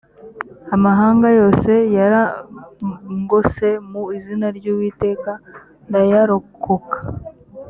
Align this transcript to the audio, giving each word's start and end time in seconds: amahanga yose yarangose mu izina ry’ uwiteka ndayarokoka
amahanga 0.75 1.27
yose 1.39 1.71
yarangose 1.97 3.67
mu 3.89 4.03
izina 4.17 4.47
ry’ 4.57 4.65
uwiteka 4.73 5.31
ndayarokoka 5.87 6.97